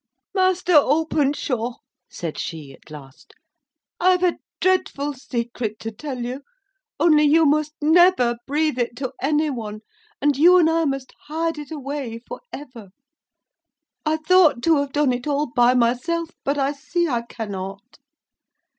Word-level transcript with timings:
"Master 0.33 0.73
Openshaw," 0.73 1.75
said 2.09 2.35
she, 2.39 2.73
at 2.73 2.89
last, 2.89 3.35
"I've 3.99 4.23
a 4.23 4.39
dreadful 4.59 5.13
secret 5.13 5.77
to 5.81 5.91
tell 5.91 6.25
you—only 6.25 7.21
you 7.25 7.45
must 7.45 7.75
never 7.83 8.37
breathe 8.47 8.79
it 8.79 8.95
to 8.95 9.13
any 9.21 9.51
one, 9.51 9.81
and 10.19 10.35
you 10.35 10.57
and 10.57 10.71
I 10.71 10.85
must 10.85 11.13
hide 11.27 11.59
it 11.59 11.69
away 11.69 12.17
for 12.25 12.41
ever. 12.51 12.87
I 14.03 14.17
thought 14.17 14.63
to 14.63 14.77
have 14.77 14.91
done 14.91 15.13
it 15.13 15.27
all 15.27 15.45
by 15.45 15.75
myself, 15.75 16.31
but 16.43 16.57
I 16.57 16.71
see 16.71 17.07
I 17.07 17.21
cannot. 17.21 17.99